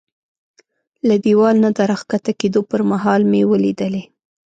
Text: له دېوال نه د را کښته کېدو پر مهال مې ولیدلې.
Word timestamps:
له 1.07 1.15
دېوال 1.25 1.55
نه 1.63 1.69
د 1.77 1.79
را 1.89 1.97
کښته 2.09 2.31
کېدو 2.39 2.61
پر 2.69 2.81
مهال 2.91 3.21
مې 3.31 3.41
ولیدلې. 3.51 4.03